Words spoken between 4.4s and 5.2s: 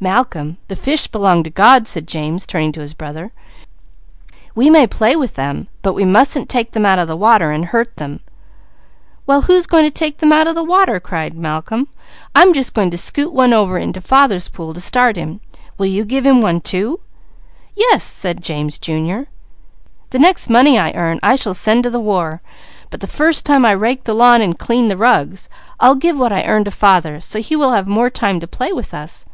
"We may play